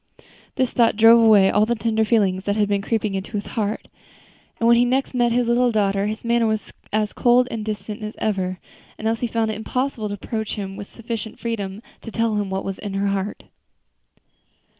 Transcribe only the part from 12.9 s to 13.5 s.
her heart.